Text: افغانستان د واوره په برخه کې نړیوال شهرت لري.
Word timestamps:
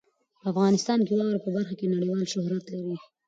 افغانستان 0.51 0.99
د 1.03 1.07
واوره 1.17 1.39
په 1.43 1.49
برخه 1.55 1.73
کې 1.79 1.91
نړیوال 1.95 2.23
شهرت 2.33 2.65
لري. 2.73 2.95